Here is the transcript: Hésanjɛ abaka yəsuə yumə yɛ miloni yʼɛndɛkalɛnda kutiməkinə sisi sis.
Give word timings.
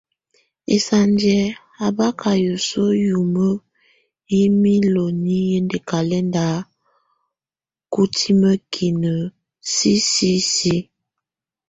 Hésanjɛ 0.69 1.35
abaka 1.85 2.29
yəsuə 2.45 2.89
yumə 3.07 3.45
yɛ 4.37 4.43
miloni 4.61 5.35
yʼɛndɛkalɛnda 5.49 6.43
kutiməkinə 7.93 9.13
sisi 9.73 10.31
sis. 10.51 10.65